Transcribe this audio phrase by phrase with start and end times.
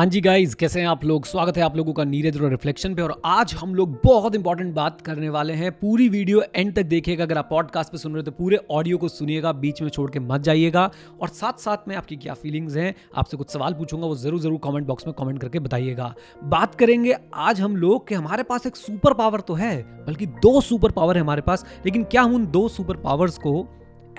[0.00, 1.24] हाँ जी गाइज़ कैसे हैं आप लोग?
[1.26, 4.72] स्वागत है आप लोगों का नीरज और रिफ्लेक्शन पे और आज हम लोग बहुत इंपॉर्टेंट
[4.74, 8.20] बात करने वाले हैं। पूरी वीडियो एंड तक देखिएगा। अगर आप पॉडकास्ट पे सुन रहे
[8.20, 11.88] हो तो पूरे ऑडियो को सुनिएगा, बीच में छोड़ के मत जाइएगा। और साथ साथ
[11.88, 15.14] में आपकी क्या फीलिंग्स हैं, आपसे कुछ सवाल पूछूँगा, वो ज़रूर ज़रूर कॉमेंट बॉक्स में
[15.14, 16.14] कॉमेंट करके बताइएगा।
[16.44, 20.60] बात करेंगे आज हम लोग कि हमारे पास एक सुपर पावर तो है, बल्कि दो
[20.60, 23.62] सुपर पावर है हमारे पास। लेकिन क्या हम उन दो सुपर पावर्स को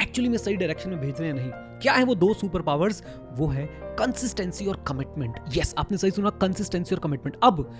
[0.02, 3.04] एक्चुअली में सही डायरेक्शन में भेज रहे हैं, नहीं। क्या है वो दो सुपर पावर्स
[3.32, 3.66] वो है
[4.00, 7.72] कंसिस्टेंसी और कमिटमेंट यस आपने सही सुना कंसिस्टेंसी और कमिटमेंट अब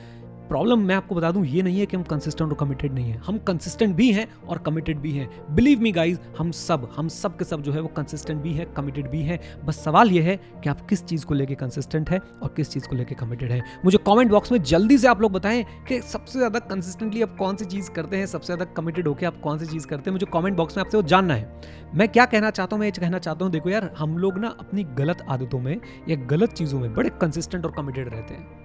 [0.51, 3.17] प्रॉब्लम मैं आपको बता दूँ, ये नहीं है कि हम कंसिस्टेंट और कमिटेड नहीं है।
[3.17, 7.37] हम कंसिस्टेंट भी हैं और कमिटेड भी हैं। बिलीव मी गाइस हम सब हम सब
[7.37, 10.35] के सब जो है वो कंसिस्टेंट भी है कमिटेड भी है। बस सवाल ये है
[10.63, 13.61] कि आप किस चीज़ को लेके कंसिस्टेंट है और किस चीज़ को लेके कमिटेड है?
[13.85, 17.55] मुझे कॉमेंट बॉक्स में जल्दी से आप लोग बताएँ कि सबसे ज़्यादा कंसिस्टेंटली आप कौन
[17.55, 20.13] सी चीज़ करते हैं, सबसे ज़्यादा कमिटेड होकर आप कौन सी चीज़ करते हैं?
[20.13, 21.61] मुझे कॉमेंट बॉक्स में आपसे वो जानना है।
[21.95, 24.55] मैं क्या कहना चाहता हूँ, मैं ये कहना चाहता हूँ, देखो यार, हम लोग ना
[24.59, 28.60] अपनी गलत आदतों में या गलत चीज़ों में बड़े कंसिस्टेंट और कमिटेड रहते हैं।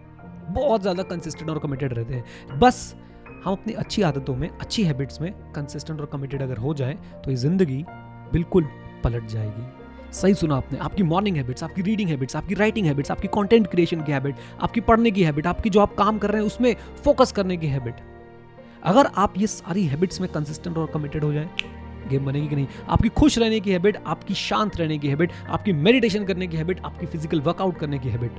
[0.49, 2.95] बहुत ज़्यादा कंसिस्टेंट और कमिटेड रहते हैं। बस
[3.45, 6.95] हम अपनी अच्छी आदतों में, अच्छी हैबिट्स में कंसिस्टेंट और कमिटेड अगर हो जाए
[7.25, 7.85] तो ये ज़िंदगी
[8.33, 8.69] बिल्कुल
[9.05, 13.29] पलट जाएगी। सही सुना आपने। आपकी मॉर्निंग हैबिट्स आपकी रीडिंग हैबिट्स आपकी राइटिंग हैबिट्स आपकी
[13.29, 16.47] कंटेंट क्रिएशन की हैबिट आपकी पढ़ने की हैबिट आपकी जो आप काम कर रहे हैं,
[16.47, 16.75] उसमें
[17.05, 18.01] फोकस करने की हैबिट
[18.85, 21.49] अगर आप ये सारी हैबिट्स में कंसिस्टेंट और कमिटेड हो जाए
[22.09, 22.67] गेम बनेगी कि नहीं?
[22.89, 26.81] आपकी खुश रहने की हैबिट आपकी शांत रहने की हैबिट आपकी मेडिटेशन करने की हैबिट
[26.81, 28.33] आपकी फ़िज़िकल वर्कआउट करने की हैबिट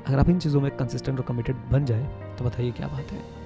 [0.00, 3.38] अगर आप इन चीज़ों में कंसिस्टेंट और कमिटेड बन जाए तो बताइए क्या बात है।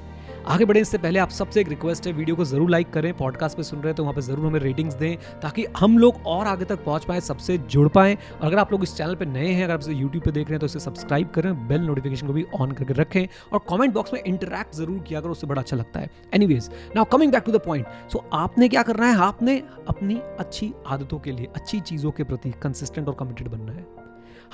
[0.47, 3.57] आगे बढ़े, इससे पहले आप सबसे एक रिक्वेस्ट है, वीडियो को ज़रूर लाइक करें पॉडकास्ट
[3.57, 6.47] पे सुन रहे हैं तो वहाँ पे ज़रूर हमें रेटिंग्स दें, ताकि हम लोग और
[6.47, 9.47] आगे तक पहुँच पाए, सबसे जुड़ पाएँ। और अगर आप लोग इस चैनल पे नए
[9.47, 12.27] हैं, अगर आप इसे यूट्यूब पे देख रहे हैं तो इसे सब्सक्राइब करें बेल नोटिफिकेशन
[12.27, 15.63] को भी ऑन करके रखें और कॉमेंट बॉक्स में इंटरेक्ट ज़रूर किया करो, उससे बड़ा
[15.63, 19.17] अच्छा लगता है। Anyways now coming back to the point so आपने क्या करना है?
[19.19, 24.04] आपने अपनी अच्छी आदतों के लिए, अच्छी चीज़ों के प्रति कंसिस्टेंट और कमिटेड बनना है।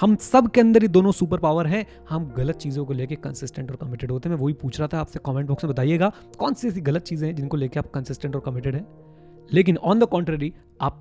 [0.00, 3.70] हम सब के अंदर ही दोनों सुपर पावर हैं। हम गलत चीज़ों को लेके कंसिस्टेंट
[3.70, 6.54] और कमिटेड होते हैं। मैं वही पूछ रहा था, आपसे कमेंट बॉक्स में बताइएगा, कौन
[6.54, 8.86] सी ऐसी गलत चीज़ें हैं जिनको लेके आप कंसिस्टेंट और कमिटेड हैं?
[9.52, 11.00] लेकिन ऑन द कॉन्ट्ररी आप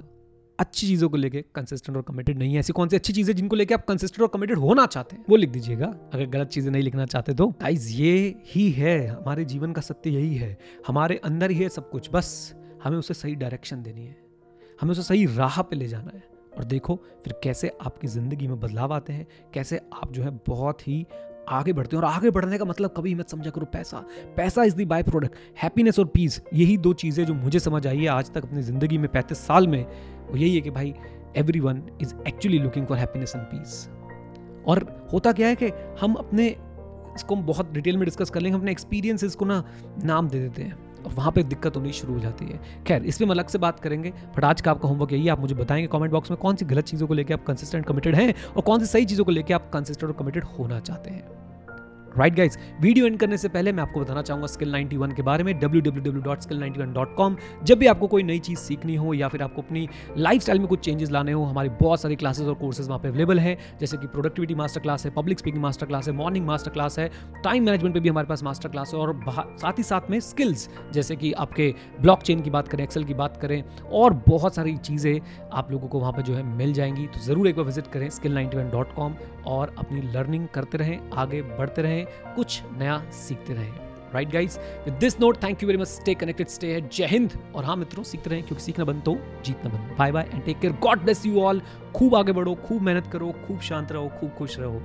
[0.60, 3.56] अच्छी चीज़ों को लेके कंसिस्टेंट और कमिटेड नहीं है। ऐसी कौन सी अच्छी चीज़ें जिनको
[3.56, 5.26] लेके आप कंसिस्टेंट और कमिटेड होना चाहते हैं?
[5.30, 7.48] वो लिख दीजिएगा। अगर गलत चीज़ें नहीं लिखना चाहते तो?
[7.48, 11.90] गाइज़ ये ही है। हमारे जीवन का सत्य यही है। हमारे अंदर ही है सब
[11.90, 14.18] कुछ। बस हमें उसे सही डायरेक्शन देनी है।
[14.82, 18.60] हमें उसे सही राह पे ले जाना है। और देखो फिर कैसे आपकी ज़िंदगी में
[18.60, 21.06] बदलाव आते हैं, कैसे आप जो है बहुत ही
[21.50, 24.04] आगे बढ़ते हैं। और आगे बढ़ने का मतलब कभी मत समझा करो पैसा।
[24.38, 27.98] पैसा is the by product happiness और पीस यही दो चीज़ें जो मुझे समझ आई
[27.98, 29.84] है आज तक अपनी ज़िंदगी में पैंतीस साल में।
[30.30, 30.94] वो यही है कि भाई
[31.60, 33.88] everyone is actually looking for happiness and peace
[34.68, 34.84] और
[35.14, 35.72] होता क्या है कि
[36.02, 36.48] हम अपने,
[37.16, 39.64] इसको हम बहुत डिटेल में डिस्कस कर लेंगे अपने एक्सपीरियंसेस को ना
[40.04, 43.26] नाम दे देते हैं। वहाँ पर दिक्कत होनी शुरू हो जाती है। खैर इस पर
[43.26, 46.12] हम अलग से बात करेंगे बट आज का आपका होमवर्क यही आप मुझे बताएँगे कमेंट
[46.12, 48.86] बॉक्स में कौन सी गलत चीज़ों को लेकर आप कंसिस्टेंट कमिटेड हैं और कौन सी
[48.86, 51.39] सही चीज़ों को लेकर आप कंसिस्टेंट और कमिटेड होना चाहते हैं।
[52.20, 55.44] राइट गाइज़ वीडियो एंड करने से पहले मैं आपको बताना चाहूँगा स्किल 91 के बारे
[55.44, 59.88] में www.skill91.com जब भी आपको कोई नई चीज़ सीखनी हो या फिर आपको अपनी
[60.18, 63.40] लाइफ में कुछ चेंजेस लाने हो, हमारी बहुत सारी क्लासेस और कोर्सेज वहाँ पे अवेलेबल
[63.40, 67.00] है, जैसे कि प्रोडक्टिविटी मास्टर क्लास है पब्लिक स्पीकिंग मास्टर क्लास है मॉर्निंग मास्टर क्लास
[67.00, 67.10] है
[67.44, 69.22] टाइम मैनेजमेंट पर भी हमारे पास मास्टर क्लास है और
[69.58, 73.38] साथ ही साथ में स्किल्स जैसे कि आपके ब्लॉक की बात करें एक्सेल की बात
[73.38, 75.20] करें, और बहुत सारी चीज़ें
[75.54, 78.10] आप लोगों को वहाँ पर जो है मिल जाएँगी। तो ज़रूर एक बार विज़िट करें
[78.10, 78.38] स्किल
[79.48, 82.06] और अपनी लर्निंग करते रहें, आगे बढ़ते रहें।
[82.36, 86.48] कुछ नया सीखते रहे। Right guys with this note thank you very much stay connected
[86.48, 89.96] stay है जय हिंद और हाँ मित्रों, सीखते रहे, क्योंकि सीखना बंद तो जीतना बंद।
[89.98, 91.62] Bye bye and take care God bless you all
[91.96, 94.82] खूब आगे बढ़ो, खूब मेहनत करो, खूब शांत रहो, खूब खुश रहो।